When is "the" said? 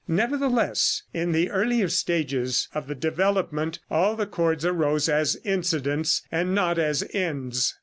1.31-1.51, 2.87-2.95, 4.15-4.25